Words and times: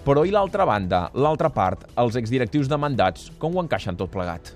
Però 0.00 0.24
i 0.24 0.32
l'altra 0.32 0.64
banda, 0.64 1.10
l'altra 1.12 1.50
part, 1.52 1.84
els 2.00 2.16
exdirectius 2.16 2.70
demandats, 2.72 3.28
com 3.38 3.56
ho 3.56 3.60
encaixen 3.60 3.98
tot 4.00 4.08
plegat? 4.08 4.54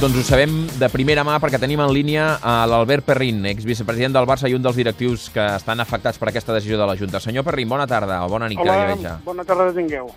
Doncs 0.00 0.16
ho 0.16 0.22
sabem 0.24 0.52
de 0.80 0.88
primera 0.88 1.22
mà 1.28 1.34
perquè 1.38 1.60
tenim 1.60 1.82
en 1.84 1.90
línia 1.92 2.38
a 2.40 2.64
l'Albert 2.66 3.04
Perrin, 3.04 3.44
exvicepresident 3.46 4.14
del 4.16 4.26
Barça 4.26 4.48
i 4.48 4.56
un 4.56 4.64
dels 4.64 4.78
directius 4.80 5.28
que 5.30 5.44
estan 5.60 5.78
afectats 5.84 6.18
per 6.18 6.30
aquesta 6.32 6.56
decisió 6.56 6.80
de 6.80 6.86
la 6.88 6.96
Junta. 6.96 7.20
Senyor 7.20 7.44
Perrin, 7.44 7.68
bona 7.68 7.86
tarda 7.86 8.22
o 8.24 8.30
bona 8.32 8.48
nit, 8.48 8.58
Hola, 8.64 8.96
que 8.96 9.12
bona 9.26 9.44
tarda 9.44 9.74
tingueu. 9.76 10.08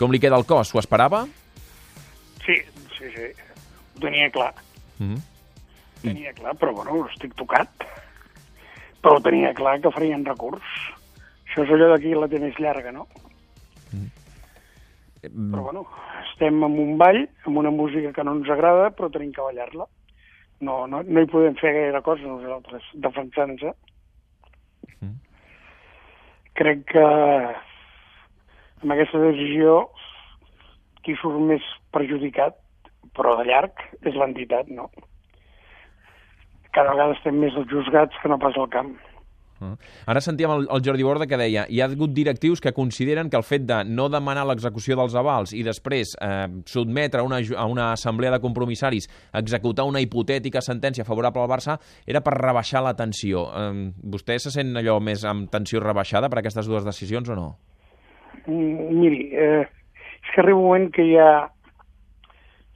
Com 0.00 0.16
li 0.16 0.18
queda 0.18 0.40
el 0.40 0.48
cos? 0.48 0.72
S'ho 0.72 0.80
esperava? 0.80 1.26
Sí, 2.46 2.56
sí, 2.96 3.12
sí, 3.12 3.28
ho 3.28 4.00
tenia 4.00 4.32
clar, 4.32 4.54
Mm 4.98 5.14
-hmm. 5.14 5.20
Tenia 6.02 6.34
clar, 6.36 6.54
però 6.60 6.74
bueno, 6.76 7.04
estic 7.12 7.34
tocat. 7.38 7.86
Però 9.02 9.16
ho 9.16 9.22
tenia 9.24 9.54
clar 9.54 9.78
que 9.82 9.92
farien 9.94 10.24
recurs. 10.26 10.66
Això 11.46 11.64
és 11.64 11.72
allò 11.74 11.92
d'aquí 11.92 12.14
la 12.14 12.28
té 12.30 12.40
més 12.42 12.58
llarga, 12.60 12.92
no? 12.92 13.06
Però 15.22 15.62
bueno, 15.62 15.84
estem 16.28 16.62
en 16.62 16.78
un 16.78 16.98
ball, 16.98 17.24
amb 17.46 17.58
una 17.58 17.70
música 17.74 18.12
que 18.14 18.24
no 18.24 18.36
ens 18.38 18.50
agrada, 18.50 18.90
però 18.94 19.10
tenim 19.10 19.32
que 19.34 19.44
ballar-la. 19.44 19.86
No, 20.60 20.86
no, 20.90 21.02
no 21.06 21.22
hi 21.22 21.30
podem 21.30 21.54
fer 21.58 21.72
gaire 21.74 22.02
cosa 22.06 22.26
nosaltres, 22.26 22.86
defensant-nos. 23.06 23.76
Crec 26.58 26.80
que 26.90 27.04
amb 28.82 28.94
aquesta 28.94 29.20
decisió 29.22 29.76
qui 31.06 31.14
surt 31.18 31.38
més 31.50 31.62
perjudicat, 31.94 32.58
però 33.14 33.36
de 33.38 33.46
llarg, 33.48 33.84
és 34.02 34.18
l'entitat, 34.18 34.70
no? 34.70 34.90
Cada 36.78 36.92
vegada 36.94 37.14
estem 37.16 37.38
més 37.42 37.56
als 37.58 37.66
juzgats 37.72 38.18
que 38.22 38.28
no 38.30 38.36
pas 38.38 38.54
al 38.54 38.68
camp. 38.70 38.92
Ah. 39.58 39.72
Ara 40.12 40.20
sentíem 40.22 40.52
el, 40.54 40.68
el 40.70 40.82
Jordi 40.86 41.02
Borda 41.02 41.26
que 41.26 41.38
deia 41.40 41.64
hi 41.66 41.80
ha 41.82 41.88
hagut 41.90 42.12
directius 42.14 42.60
que 42.62 42.70
consideren 42.76 43.26
que 43.32 43.38
el 43.40 43.42
fet 43.42 43.64
de 43.66 43.80
no 43.88 44.06
demanar 44.12 44.44
l'execució 44.46 44.94
dels 45.00 45.16
avals 45.18 45.50
i 45.58 45.64
després 45.66 46.14
eh, 46.22 46.46
sotmetre 46.70 47.24
a 47.24 47.26
una, 47.26 47.40
a 47.42 47.66
una 47.66 47.88
assemblea 47.96 48.30
de 48.36 48.40
compromissaris 48.44 49.10
executar 49.42 49.88
una 49.90 50.04
hipotètica 50.04 50.62
sentència 50.62 51.06
favorable 51.08 51.42
al 51.42 51.50
Barça 51.50 51.80
era 52.06 52.22
per 52.22 52.36
rebaixar 52.38 52.84
la 52.86 52.94
tensió. 52.94 53.48
Eh, 53.50 53.90
vostè 54.14 54.38
se 54.38 54.54
sent 54.54 54.70
allò 54.78 55.00
més 55.02 55.26
amb 55.26 55.50
tensió 55.50 55.82
rebaixada 55.82 56.30
per 56.30 56.44
aquestes 56.44 56.70
dues 56.70 56.86
decisions 56.86 57.34
o 57.34 57.42
no? 57.42 57.48
Mm, 58.46 58.92
Miri, 59.02 59.24
eh, 59.34 59.64
és 60.22 60.34
que 60.36 60.44
arriba 60.44 60.62
un 60.62 60.68
moment 60.68 60.92
que 60.94 61.10
ja, 61.10 61.32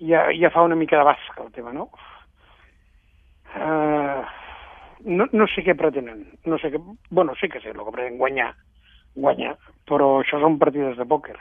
ja, 0.02 0.26
ja 0.34 0.50
fa 0.50 0.66
una 0.66 0.74
mica 0.74 0.98
de 0.98 1.06
basca 1.14 1.46
el 1.46 1.54
tema, 1.54 1.70
no? 1.70 1.92
Eh, 3.56 4.22
no, 5.12 5.28
no 5.32 5.46
sé 5.52 5.64
què 5.66 5.76
pretenen. 5.78 6.24
No 6.48 6.58
sé 6.62 6.72
què... 6.72 6.80
Bueno, 7.10 7.36
sí 7.40 7.48
que 7.52 7.60
sé 7.60 7.72
el 7.72 7.80
que 7.80 7.94
pretenen, 7.94 8.18
guanyar. 8.20 8.52
Guanyar. 9.14 9.56
Però 9.88 10.18
això 10.20 10.40
són 10.40 10.60
partides 10.62 10.96
de 11.00 11.08
pòquer. 11.08 11.38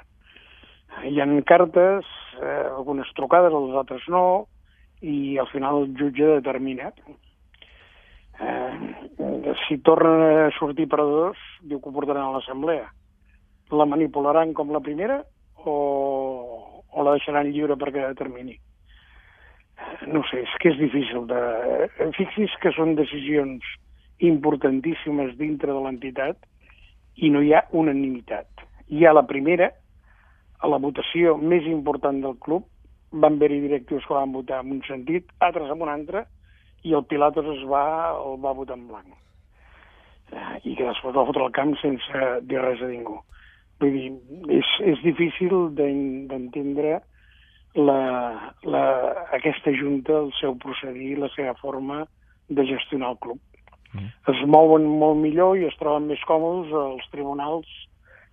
Hi 1.07 1.19
ha 1.23 1.27
cartes, 1.47 2.07
eh, 2.41 2.67
algunes 2.69 3.11
trucades, 3.15 3.53
les 3.53 3.77
altres 3.79 4.07
no, 4.11 4.47
i 5.01 5.37
al 5.39 5.47
final 5.53 5.83
el 5.83 5.93
jutge 5.97 6.33
determina. 6.41 6.91
Eh, 8.41 9.53
si 9.67 9.77
tornen 9.85 10.47
a 10.47 10.51
sortir 10.57 10.89
perdedors, 10.91 11.39
diu 11.63 11.79
que 11.79 11.89
ho 11.89 11.95
portaran 11.95 12.27
a 12.27 12.35
l'assemblea 12.35 12.89
la 13.71 13.85
manipularan 13.85 14.53
com 14.53 14.71
la 14.71 14.81
primera 14.83 15.21
o, 15.63 16.83
o 16.91 17.03
la 17.03 17.15
deixaran 17.15 17.51
lliure 17.51 17.77
perquè 17.79 18.03
determini. 18.09 18.57
No 20.11 20.23
sé, 20.29 20.41
és 20.45 20.53
que 20.61 20.71
és 20.71 20.79
difícil 20.79 21.27
de... 21.29 21.41
Fixis 22.17 22.53
que 22.63 22.71
són 22.75 22.95
decisions 22.97 23.65
importantíssimes 24.21 25.35
dintre 25.37 25.73
de 25.73 25.81
l'entitat 25.83 26.37
i 27.21 27.29
no 27.33 27.41
hi 27.43 27.53
ha 27.53 27.63
unanimitat. 27.77 28.47
Hi 28.89 29.05
ha 29.05 29.13
la 29.13 29.25
primera, 29.29 29.71
a 30.61 30.69
la 30.69 30.77
votació 30.81 31.37
més 31.37 31.65
important 31.69 32.21
del 32.23 32.37
club, 32.41 32.67
van 33.11 33.35
haver-hi 33.37 33.59
directius 33.65 34.05
que 34.07 34.13
van 34.15 34.31
votar 34.31 34.61
en 34.63 34.77
un 34.77 34.83
sentit, 34.87 35.27
altres 35.43 35.69
en 35.73 35.81
un 35.83 35.89
altre, 35.91 36.25
i 36.87 36.93
el 36.97 37.05
Pilatos 37.05 37.45
es 37.57 37.63
va, 37.69 37.83
el 38.21 38.39
va 38.41 38.55
votar 38.57 38.77
en 38.77 38.87
blanc. 38.89 39.11
Eh, 40.31 40.57
I 40.71 40.75
que 40.77 40.87
després 40.87 41.13
va 41.17 41.25
fotre 41.27 41.43
al 41.45 41.53
camp 41.53 41.75
sense 41.81 42.21
dir 42.47 42.61
res 42.61 42.81
a 42.81 42.89
ningú. 42.89 43.17
Vull 43.81 43.91
dir, 43.97 44.11
és, 44.57 44.69
és 44.93 45.01
difícil 45.03 45.71
d'en- 45.77 46.27
d'entendre 46.29 47.01
la, 47.75 48.53
la, 48.63 48.83
aquesta 49.37 49.71
junta, 49.75 50.17
el 50.25 50.33
seu 50.39 50.57
procedir, 50.59 51.17
la 51.19 51.29
seva 51.35 51.53
forma 51.61 52.03
de 52.49 52.65
gestionar 52.67 53.13
el 53.13 53.21
club. 53.23 53.39
Mm. 53.93 54.09
Es 54.31 54.41
mouen 54.47 54.87
molt 54.99 55.19
millor 55.19 55.57
i 55.59 55.67
es 55.67 55.77
troben 55.79 56.09
més 56.11 56.21
còmodes 56.27 56.73
als 56.75 57.07
tribunals 57.13 57.69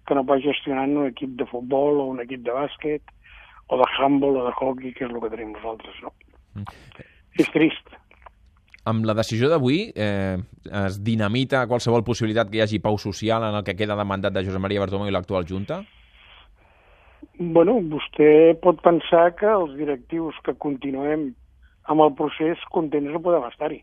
que 0.06 0.16
no 0.16 0.24
pas 0.26 0.42
gestionant 0.42 0.96
un 0.96 1.10
equip 1.10 1.36
de 1.38 1.46
futbol 1.50 2.00
o 2.00 2.08
un 2.14 2.22
equip 2.24 2.42
de 2.46 2.54
bàsquet 2.54 3.14
o 3.68 3.78
de 3.78 3.86
handball 3.98 4.40
o 4.40 4.44
de 4.46 4.54
hockey, 4.56 4.94
que 4.96 5.04
és 5.04 5.12
el 5.12 5.20
que 5.20 5.32
tenim 5.34 5.52
nosaltres, 5.52 5.98
no? 6.02 6.14
Mm. 6.56 7.08
És 7.38 7.50
trist. 7.54 7.98
Amb 8.88 9.04
la 9.04 9.12
decisió 9.18 9.50
d'avui 9.52 9.90
eh, 9.92 10.38
es 10.86 10.96
dinamita 11.04 11.66
qualsevol 11.68 12.06
possibilitat 12.06 12.48
que 12.48 12.58
hi 12.58 12.64
hagi 12.64 12.80
pau 12.80 12.96
social 12.98 13.44
en 13.44 13.58
el 13.58 13.66
que 13.66 13.76
queda 13.76 13.98
de 13.98 14.06
mandat 14.08 14.32
de 14.32 14.46
Josep 14.46 14.62
Maria 14.64 14.80
Bartomeu 14.80 15.10
i 15.10 15.12
l'actual 15.12 15.44
Junta? 15.46 15.82
Bueno, 17.38 17.78
vostè 17.90 18.54
pot 18.62 18.80
pensar 18.82 19.32
que 19.38 19.46
els 19.50 19.74
directius 19.78 20.38
que 20.46 20.56
continuem 20.58 21.28
amb 21.88 22.04
el 22.04 22.14
procés 22.18 22.62
contents 22.74 23.12
no 23.14 23.22
podem 23.24 23.46
estar-hi. 23.48 23.82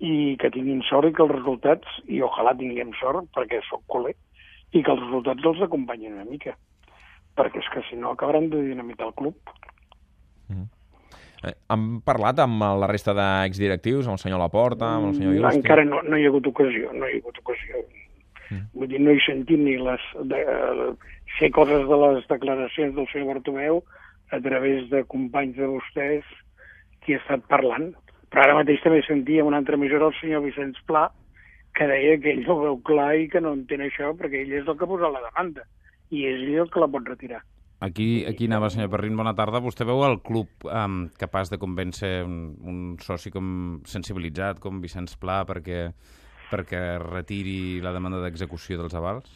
I 0.00 0.36
que 0.40 0.50
tinguin 0.52 0.82
sort 0.88 1.10
i 1.10 1.14
que 1.16 1.24
els 1.24 1.32
resultats, 1.34 2.00
i 2.08 2.22
ojalà 2.24 2.54
tinguem 2.56 2.92
sort, 3.00 3.28
perquè 3.36 3.60
sóc 3.68 3.82
culer, 3.90 4.14
i 4.72 4.82
que 4.82 4.92
els 4.92 5.00
resultats 5.02 5.48
els 5.52 5.64
acompanyin 5.66 6.16
una 6.16 6.28
mica. 6.28 6.56
Perquè 7.36 7.60
és 7.60 7.72
que 7.72 7.84
si 7.88 7.96
no 8.00 8.14
acabaran 8.14 8.48
de 8.52 8.62
dinamitar 8.70 9.10
el 9.10 9.16
club. 9.18 9.36
Eh, 11.40 11.54
han 11.72 11.84
parlat 12.04 12.40
amb 12.44 12.64
la 12.82 12.88
resta 12.90 13.14
d'exdirectius, 13.16 14.04
amb 14.06 14.18
el 14.18 14.22
senyor 14.22 14.40
Laporta, 14.42 14.92
amb 14.98 15.10
el 15.10 15.16
senyor 15.16 15.38
Justi? 15.38 15.46
Mm, 15.46 15.62
Encara 15.64 15.86
no, 15.88 16.02
no 16.04 16.20
hi 16.20 16.26
ha 16.26 16.32
hagut 16.32 16.48
ocasió, 16.52 16.92
no 16.92 17.08
hi 17.08 17.16
ha 17.16 17.22
hagut 17.22 17.40
ocasió. 17.40 17.80
Mm. 18.50 18.66
Vull 18.74 18.92
dir, 18.92 19.00
no 19.00 19.14
he 19.14 19.22
sentit 19.24 19.62
ni 19.62 19.76
les... 19.80 20.04
De, 20.30 20.42
eh, 20.42 20.90
sé 21.38 21.50
coses 21.54 21.86
de 21.86 21.98
les 22.04 22.26
declaracions 22.28 22.94
del 22.96 23.08
senyor 23.12 23.34
Bartomeu 23.34 23.82
a 24.34 24.40
través 24.42 24.88
de 24.90 25.04
companys 25.10 25.56
de 25.58 25.68
vostès 25.70 26.26
qui 27.04 27.14
ha 27.14 27.22
estat 27.22 27.46
parlant. 27.50 27.92
Però 28.30 28.44
ara 28.44 28.58
mateix 28.58 28.82
també 28.82 29.02
sentia 29.06 29.46
una 29.46 29.58
altra 29.62 29.78
emissora 29.78 30.10
el 30.10 30.18
senyor 30.20 30.44
Vicenç 30.46 30.78
Pla 30.86 31.08
que 31.76 31.86
deia 31.86 32.18
que 32.18 32.34
ell 32.34 32.46
ho 32.50 32.58
veu 32.60 32.80
clar 32.86 33.12
i 33.18 33.28
que 33.30 33.42
no 33.42 33.54
entén 33.54 33.82
això 33.84 34.10
perquè 34.18 34.42
ell 34.42 34.52
és 34.58 34.66
el 34.66 34.76
que 34.76 34.86
ha 34.86 34.90
posat 34.90 35.14
la 35.14 35.24
demanda 35.28 35.66
i 36.10 36.26
és 36.26 36.42
ell 36.42 36.64
el 36.64 36.70
que 36.70 36.82
la 36.82 36.90
pot 36.90 37.06
retirar. 37.06 37.42
Aquí, 37.80 38.26
aquí 38.28 38.44
anava, 38.44 38.68
senyor 38.68 38.90
Perrin, 38.92 39.16
bona 39.16 39.32
tarda. 39.32 39.62
Vostè 39.64 39.86
veu 39.88 40.02
el 40.04 40.18
club 40.20 40.66
um, 40.68 41.06
capaç 41.16 41.48
de 41.48 41.56
convèncer 41.62 42.10
un, 42.26 42.34
un 42.60 42.80
soci 43.00 43.32
com 43.32 43.80
sensibilitzat, 43.88 44.60
com 44.60 44.82
Vicenç 44.82 45.14
Pla, 45.22 45.38
perquè, 45.48 45.86
perquè 46.50 46.98
retiri 47.02 47.80
la 47.84 47.94
demanda 47.94 48.20
d'execució 48.22 48.78
dels 48.80 48.96
avals? 48.98 49.30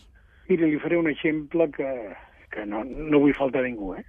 Mira, 0.48 0.66
li 0.68 0.80
faré 0.82 0.98
un 1.00 1.08
exemple 1.08 1.70
que, 1.72 1.90
que 2.52 2.66
no, 2.68 2.82
no 2.84 3.22
vull 3.22 3.36
faltar 3.36 3.62
a 3.62 3.68
ningú, 3.68 3.94
eh? 3.96 4.04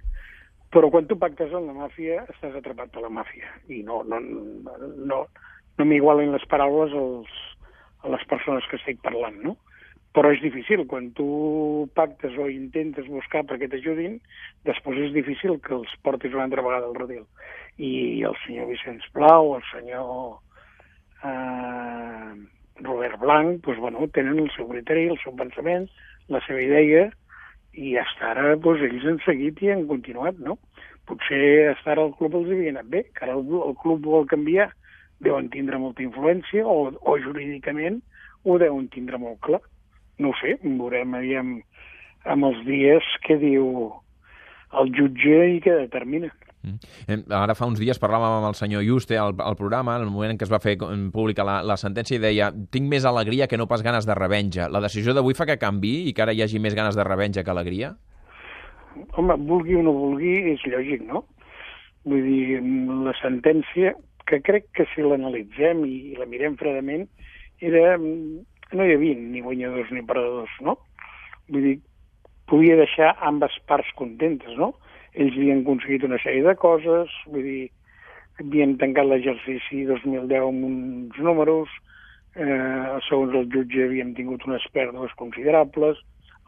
Però 0.74 0.90
quan 0.92 1.06
tu 1.08 1.16
pactes 1.16 1.54
amb 1.54 1.70
la 1.70 1.76
màfia, 1.86 2.24
estàs 2.34 2.56
atrapat 2.58 2.90
per 2.92 3.04
la 3.04 3.12
màfia. 3.12 3.48
I 3.72 3.80
no, 3.86 4.02
no, 4.04 4.18
no, 4.20 5.20
no 5.78 5.86
m'igualen 5.88 6.34
les 6.34 6.44
paraules 6.50 6.92
als, 6.92 7.38
a 8.04 8.12
les 8.12 8.26
persones 8.28 8.66
que 8.68 8.76
estic 8.80 9.00
parlant, 9.06 9.38
no? 9.44 9.54
Però 10.16 10.30
és 10.32 10.40
difícil, 10.40 10.86
quan 10.88 11.10
tu 11.16 11.26
pactes 11.96 12.36
o 12.40 12.48
intentes 12.48 13.08
buscar 13.12 13.42
perquè 13.48 13.68
t'ajudin, 13.68 14.16
després 14.68 15.00
és 15.08 15.14
difícil 15.16 15.58
que 15.64 15.74
els 15.76 15.92
portis 16.04 16.34
una 16.36 16.46
altra 16.48 16.64
vegada 16.64 16.88
al 16.88 16.96
redil. 16.96 17.24
I 17.76 18.24
el 18.24 18.36
senyor 18.46 18.70
Vicenç 18.70 19.04
Plau, 19.16 19.54
el 19.58 19.64
senyor 19.68 20.38
eh, 21.20 22.32
Robert 22.80 23.20
Blanc, 23.20 23.62
doncs, 23.64 23.78
bueno, 23.80 24.08
tenen 24.14 24.40
el 24.42 24.50
seu 24.54 24.68
criteri, 24.68 25.06
el 25.12 25.20
seu 25.22 25.34
pensament, 25.38 25.86
la 26.32 26.40
seva 26.46 26.62
idea, 26.62 27.06
i 27.76 27.94
hasta 28.00 28.32
ara 28.32 28.56
doncs, 28.56 28.82
ells 28.88 29.06
han 29.08 29.20
seguit 29.24 29.62
i 29.62 29.72
han 29.72 29.86
continuat, 29.90 30.38
no? 30.42 30.58
Potser 31.06 31.70
hasta 31.70 31.94
ara 31.94 32.06
el 32.08 32.14
club 32.18 32.34
els 32.40 32.50
havia 32.50 32.74
anat 32.74 32.90
bé, 32.92 33.04
que 33.14 33.24
ara 33.26 33.36
el, 33.38 33.46
el 33.68 33.76
club 33.82 34.04
vol 34.04 34.26
canviar, 34.30 34.70
deuen 35.24 35.48
tindre 35.52 35.78
molta 35.80 36.04
influència, 36.04 36.64
o, 36.66 36.90
o 36.92 37.18
jurídicament 37.22 38.00
ho 38.44 38.58
deuen 38.62 38.88
tindre 38.92 39.20
molt 39.20 39.40
clar. 39.46 39.62
No 40.18 40.32
ho 40.32 40.38
sé, 40.40 40.56
veurem 40.64 41.14
aviam 41.16 41.56
amb 42.26 42.48
els 42.48 42.62
dies 42.66 43.06
què 43.26 43.38
diu 43.40 43.92
el 44.80 44.92
jutge 44.96 45.38
i 45.54 45.62
què 45.64 45.76
determina. 45.84 46.32
Mm. 46.66 46.78
Eh, 47.06 47.18
Ara 47.38 47.54
fa 47.54 47.68
uns 47.70 47.78
dies 47.78 48.00
parlàvem 48.02 48.40
amb 48.40 48.48
el 48.48 48.56
senyor 48.58 48.82
Juste 48.82 49.16
al, 49.18 49.36
al 49.38 49.54
programa, 49.58 49.96
en 49.96 50.06
el 50.08 50.10
moment 50.10 50.32
en 50.34 50.40
què 50.40 50.48
es 50.48 50.52
va 50.52 50.58
fer 50.62 50.76
com- 50.80 51.10
pública 51.14 51.44
la, 51.46 51.60
la 51.62 51.76
sentència, 51.78 52.18
i 52.18 52.22
deia 52.22 52.50
tinc 52.74 52.90
més 52.90 53.06
alegria 53.06 53.46
que 53.46 53.58
no 53.60 53.68
pas 53.70 53.84
ganes 53.86 54.06
de 54.08 54.16
revenja. 54.18 54.68
La 54.68 54.82
decisió 54.82 55.14
d'avui 55.14 55.38
fa 55.38 55.46
que 55.46 55.58
canvi 55.62 55.94
i 56.10 56.12
que 56.12 56.26
ara 56.26 56.34
hi 56.34 56.42
hagi 56.42 56.58
més 56.58 56.74
ganes 56.74 56.98
de 56.98 57.06
revenja 57.06 57.44
que 57.46 57.54
alegria? 57.54 57.94
Home, 59.14 59.36
vulgui 59.46 59.76
o 59.76 59.82
no 59.84 59.92
vulgui, 59.92 60.34
és 60.54 60.62
lògic, 60.72 61.04
no? 61.06 61.26
Vull 62.06 62.22
dir, 62.24 62.60
la 63.04 63.12
sentència, 63.20 63.92
que 64.26 64.40
crec 64.42 64.70
que 64.74 64.86
si 64.94 65.04
l'analitzem 65.04 65.84
i 65.86 66.16
la 66.18 66.26
mirem 66.26 66.56
fredament, 66.58 67.06
era... 67.60 67.96
no 67.98 68.82
hi 68.82 68.94
havia 68.96 69.14
ni 69.14 69.42
guanyadors 69.44 69.92
ni 69.94 70.02
perdedors, 70.02 70.50
no? 70.66 70.78
Vull 71.52 71.62
dir, 71.68 71.76
podia 72.50 72.74
deixar 72.80 73.12
ambes 73.22 73.54
parts 73.70 73.92
contentes, 73.98 74.56
no? 74.58 74.72
Ells 75.16 75.36
havien 75.36 75.62
aconseguit 75.64 76.04
una 76.04 76.18
sèrie 76.20 76.44
de 76.44 76.54
coses, 76.60 77.12
vull 77.32 77.44
dir, 77.46 77.64
havien 78.40 78.76
tancat 78.80 79.08
l'exercici 79.08 79.84
2010 79.88 80.44
amb 80.44 80.66
uns 80.68 81.20
números, 81.24 81.72
eh, 82.36 82.98
segons 83.08 83.34
el 83.34 83.48
jutge 83.54 83.86
havíem 83.86 84.12
tingut 84.18 84.44
unes 84.48 84.66
pèrdues 84.76 85.14
considerables, 85.20 86.02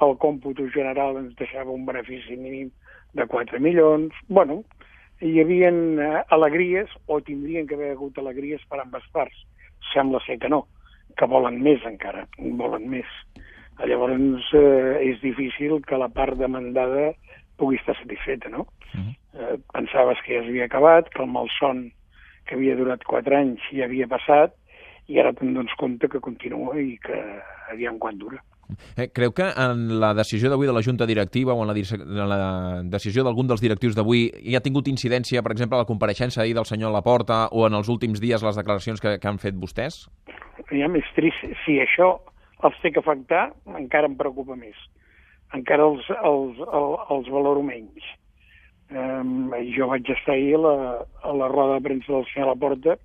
el 0.05 0.15
còmput 0.23 0.61
general 0.75 1.17
ens 1.19 1.35
deixava 1.41 1.73
un 1.75 1.87
benefici 1.89 2.37
mínim 2.37 2.69
de 3.17 3.27
4 3.27 3.59
milions, 3.65 4.13
bueno, 4.29 4.61
hi 5.21 5.41
havia 5.43 5.71
eh, 5.73 6.23
alegries, 6.37 6.93
o 7.07 7.21
tindrien 7.25 7.67
que 7.67 7.75
haver 7.75 7.95
hagut 7.97 8.19
alegries 8.21 8.63
per 8.71 8.83
ambes 8.83 9.07
parts. 9.13 9.47
Sembla 9.93 10.21
ser 10.27 10.39
que 10.39 10.51
no, 10.53 10.67
que 11.17 11.27
volen 11.27 11.59
més 11.65 11.83
encara, 11.89 12.27
volen 12.39 12.85
més. 12.93 13.09
Llavors 13.89 14.53
eh, 14.59 15.09
és 15.09 15.21
difícil 15.23 15.81
que 15.87 15.99
la 15.99 16.11
part 16.11 16.39
demandada 16.39 17.13
pugui 17.59 17.77
estar 17.77 17.97
satisfeta, 17.99 18.49
no? 18.49 18.67
Uh 18.95 19.01
-huh. 19.01 19.15
eh, 19.35 19.59
pensaves 19.73 20.19
que 20.25 20.39
ja 20.39 20.45
s'havia 20.45 20.65
acabat, 20.65 21.11
que 21.11 21.23
el 21.23 21.29
malson 21.29 21.93
que 22.47 22.55
havia 22.55 22.77
durat 22.77 23.05
quatre 23.05 23.37
anys 23.37 23.61
ja 23.73 23.85
havia 23.85 24.07
passat, 24.07 24.55
i 25.09 25.19
ara 25.19 25.33
te'n 25.33 25.55
dones 25.55 25.75
compte 25.81 26.09
que 26.09 26.21
continua 26.21 26.79
i 26.81 26.99
que 26.99 27.19
aviam 27.73 27.99
quan 27.99 28.19
dura. 28.19 28.43
Eh, 28.97 29.09
creu 29.09 29.33
que 29.33 29.47
en 29.57 30.01
la 30.01 30.13
decisió 30.13 30.51
d'avui 30.51 30.67
de 30.69 30.75
la 30.77 30.83
Junta 30.85 31.07
Directiva 31.09 31.55
o 31.55 31.63
en 31.65 31.71
la, 31.71 31.75
en 31.75 32.29
la 32.29 32.83
decisió 32.85 33.25
d'algun 33.25 33.49
dels 33.49 33.63
directius 33.65 33.97
d'avui 33.97 34.27
hi 34.43 34.57
ha 34.57 34.61
tingut 34.61 34.91
incidència, 34.93 35.43
per 35.43 35.53
exemple, 35.53 35.79
la 35.81 35.89
compareixença 35.89 36.43
ahir 36.43 36.55
del 36.59 36.69
senyor 36.69 36.93
Laporta 36.93 37.47
o 37.51 37.67
en 37.67 37.75
els 37.75 37.89
últims 37.89 38.21
dies 38.21 38.45
les 38.45 38.61
declaracions 38.61 39.01
que, 39.01 39.17
que 39.19 39.29
han 39.29 39.41
fet 39.41 39.57
vostès? 39.57 40.05
Ja 40.69 40.89
més 40.93 41.09
trist, 41.17 41.41
si 41.65 41.79
això 41.81 42.19
els 42.67 42.77
té 42.83 42.93
que 42.93 43.01
afectar, 43.01 43.49
encara 43.79 44.11
em 44.11 44.17
preocupa 44.19 44.59
més 44.59 44.77
encara 45.57 45.87
els, 45.89 46.09
els, 46.19 46.59
els, 46.61 47.05
els 47.15 47.29
valoro 47.33 47.63
menys. 47.65 48.09
Um, 48.89 49.53
jo 49.75 49.89
vaig 49.91 50.09
estar 50.13 50.35
ahir 50.35 50.57
a 50.57 50.63
la, 50.65 50.75
a 51.29 51.33
la 51.37 51.49
roda 51.53 51.77
de 51.77 51.85
premsa 51.85 52.13
del 52.13 52.25
senyor 52.31 52.55
Laporta 52.55 52.97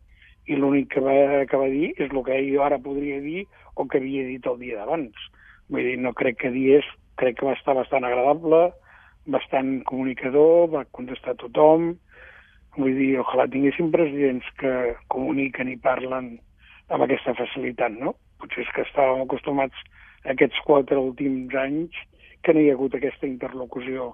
i 0.48 0.56
l'únic 0.56 0.94
que, 0.94 1.02
va, 1.04 1.44
que 1.50 1.60
va 1.60 1.68
dir 1.72 1.90
és 1.98 2.08
el 2.08 2.22
que 2.24 2.38
jo 2.48 2.64
ara 2.64 2.80
podria 2.80 3.20
dir 3.24 3.44
o 3.76 3.86
que 3.88 4.00
havia 4.00 4.24
dit 4.28 4.48
el 4.48 4.60
dia 4.62 4.80
d'abans. 4.80 5.28
Vull 5.72 5.88
dir, 5.88 5.98
no 6.00 6.14
crec 6.16 6.40
que 6.44 6.54
dies, 6.54 6.88
crec 7.20 7.40
que 7.40 7.48
va 7.48 7.58
estar 7.58 7.76
bastant 7.76 8.08
agradable, 8.08 8.70
bastant 9.32 9.76
comunicador, 9.90 10.70
va 10.72 10.88
contestar 10.96 11.36
tothom. 11.40 11.94
Vull 12.78 12.96
dir, 12.98 13.12
ojalà 13.22 13.48
tinguéssim 13.52 13.92
presidents 13.94 14.48
que 14.60 14.74
comuniquen 15.14 15.72
i 15.72 15.80
parlen 15.80 16.34
amb 16.90 17.06
aquesta 17.06 17.36
facilitat, 17.38 17.96
no? 18.00 18.16
Potser 18.42 18.66
és 18.66 18.72
que 18.76 18.84
estàvem 18.88 19.24
acostumats 19.24 19.84
aquests 20.32 20.60
quatre 20.68 21.00
últims 21.00 21.54
anys 21.60 21.96
que 22.44 22.54
no 22.54 22.62
hi 22.62 22.70
ha 22.70 22.78
hagut 22.78 22.96
aquesta 22.98 23.28
interlocució 23.28 24.14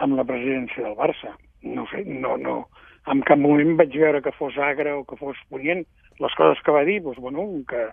amb 0.00 0.16
la 0.18 0.24
presidència 0.24 0.84
del 0.86 0.96
Barça. 0.98 1.34
No 1.62 1.84
sé, 1.90 2.04
no, 2.08 2.36
no, 2.40 2.56
en 3.12 3.22
cap 3.28 3.40
moment 3.40 3.76
vaig 3.78 3.94
veure 3.96 4.22
que 4.24 4.32
fos 4.36 4.56
agre 4.58 4.92
o 4.96 5.04
que 5.08 5.18
fos 5.20 5.38
punyent. 5.52 5.84
Les 6.20 6.34
coses 6.36 6.60
que 6.64 6.74
va 6.74 6.84
dir, 6.88 7.00
doncs, 7.04 7.20
bueno, 7.20 7.46
que, 7.68 7.86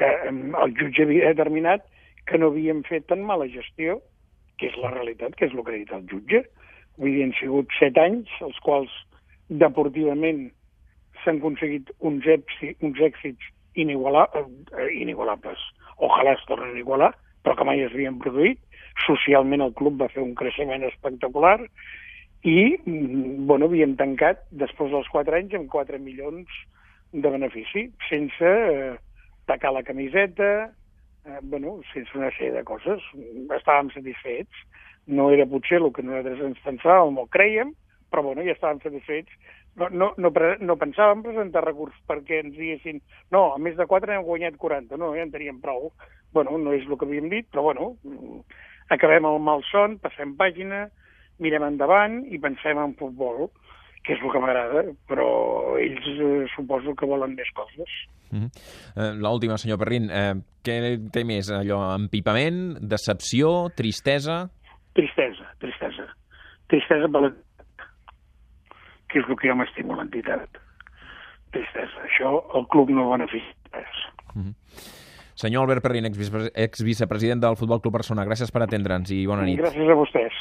que 0.00 0.10
el 0.28 0.76
jutge 0.78 1.04
havia 1.04 1.32
determinat 1.32 1.84
que 2.26 2.38
no 2.40 2.50
havíem 2.50 2.82
fet 2.88 3.06
tan 3.10 3.22
mala 3.24 3.48
gestió, 3.52 4.00
que 4.58 4.70
és 4.70 4.78
la 4.80 4.92
realitat, 4.94 5.36
que 5.36 5.46
és 5.46 5.54
el 5.54 5.62
que 5.62 5.74
ha 5.74 5.76
dit 5.76 5.92
el 5.92 6.06
jutge. 6.10 6.42
Vull 6.96 7.12
dir, 7.12 7.26
han 7.26 7.34
sigut 7.38 7.72
set 7.78 7.98
anys, 8.00 8.32
els 8.44 8.56
quals 8.64 8.92
deportivament 9.48 10.48
s'han 11.22 11.38
aconseguit 11.42 11.92
uns, 12.00 12.26
èxits, 12.26 12.80
uns 12.84 13.00
èxits 13.04 13.52
eh, 13.76 13.84
inigualables. 13.84 15.62
Ojalà 15.96 16.34
es 16.36 16.44
tornin 16.48 16.74
a 16.74 16.82
igualar, 16.82 17.12
però 17.44 17.56
que 17.56 17.68
mai 17.68 17.84
es 17.84 17.92
havien 17.94 18.18
produït 18.20 18.60
socialment 19.04 19.64
el 19.64 19.74
club 19.76 20.00
va 20.00 20.08
fer 20.12 20.22
un 20.24 20.34
creixement 20.38 20.84
espectacular 20.88 21.58
i, 22.46 22.76
mm, 22.84 23.46
bueno, 23.46 23.66
havíem 23.66 23.96
tancat 23.98 24.44
després 24.50 24.92
dels 24.92 25.08
4 25.12 25.36
anys 25.36 25.54
amb 25.58 25.68
4 25.70 25.98
milions 25.98 26.46
de 27.12 27.30
benefici, 27.30 27.90
sense 28.08 28.44
eh, 28.46 28.96
tacar 29.46 29.72
la 29.72 29.82
camiseta, 29.82 30.70
eh, 31.26 31.38
bueno, 31.42 31.80
sense 31.92 32.16
una 32.16 32.30
sèrie 32.30 32.52
de 32.52 32.64
coses. 32.64 33.02
Estàvem 33.58 33.90
satisfets. 33.94 34.64
No 35.06 35.30
era 35.30 35.46
potser 35.46 35.78
el 35.80 35.92
que 35.94 36.02
nosaltres 36.02 36.42
ens 36.42 36.62
pensàvem 36.64 37.18
o 37.18 37.26
creiem, 37.30 37.72
però 38.10 38.22
bueno, 38.26 38.42
ja 38.42 38.54
estàvem 38.54 38.80
satisfets. 38.82 39.32
No, 39.76 39.88
no, 39.90 40.12
no, 40.16 40.30
no 40.60 40.78
pensàvem 40.80 41.22
presentar 41.22 41.64
recurs 41.64 41.94
perquè 42.08 42.40
ens 42.40 42.54
diguessin 42.56 43.02
no, 43.30 43.52
a 43.52 43.58
més 43.58 43.76
de 43.76 43.86
4 43.86 44.14
hem 44.14 44.24
guanyat 44.24 44.56
40, 44.56 44.96
no, 44.96 45.12
ja 45.14 45.26
en 45.26 45.34
teníem 45.34 45.60
prou. 45.60 45.90
Bueno, 46.32 46.56
no 46.58 46.72
és 46.72 46.86
el 46.86 46.96
que 46.96 47.06
havíem 47.06 47.28
dit, 47.32 47.50
però 47.52 47.66
bueno, 47.68 47.92
acabem 48.92 49.26
el 49.28 49.38
malson, 49.42 49.98
passem 50.02 50.34
pàgina, 50.38 50.86
mirem 51.42 51.66
endavant 51.66 52.22
i 52.32 52.40
pensem 52.42 52.78
en 52.80 52.94
futbol, 52.98 53.48
que 54.06 54.14
és 54.14 54.22
el 54.22 54.30
que 54.30 54.40
m'agrada, 54.42 54.84
però 55.10 55.30
ells 55.82 56.06
eh, 56.14 56.44
suposo 56.54 56.94
que 56.98 57.08
volen 57.10 57.34
més 57.34 57.48
coses. 57.54 57.96
Mm 58.30 58.38
-hmm. 58.38 58.50
eh, 58.96 59.12
L'última, 59.22 59.58
senyor 59.58 59.78
Perrin, 59.78 60.10
eh, 60.10 60.34
què 60.64 61.10
té 61.10 61.24
més? 61.24 61.50
Allò, 61.50 61.94
empipament, 61.94 62.78
decepció, 62.80 63.68
tristesa? 63.74 64.48
Tristesa, 64.94 65.46
tristesa. 65.58 66.06
Tristesa 66.68 67.08
per 67.08 67.20
l'entitat, 67.20 67.88
que 69.08 69.18
és 69.18 69.28
el 69.28 69.36
que 69.36 69.48
jo 69.48 69.56
m'estimo 69.56 69.96
l'entitat. 69.96 70.48
Tristesa. 71.50 71.98
Això 72.08 72.30
el 72.58 72.66
club 72.66 72.90
no 72.90 73.10
beneficia 73.10 73.54
res. 73.72 73.98
Mm 74.34 74.42
-hmm. 74.42 74.54
Senyor 75.36 75.66
Albert 75.66 75.84
Perrin, 75.84 76.06
exvicepresident 76.08 77.42
del 77.42 77.58
Futbol 77.60 77.82
Club 77.84 77.98
Barcelona, 77.98 78.24
gràcies 78.24 78.48
per 78.52 78.62
atendre'ns 78.64 79.10
i 79.12 79.26
bona 79.28 79.44
nit. 79.44 79.60
Gràcies 79.60 79.90
a 79.92 79.96
vostès. 79.98 80.38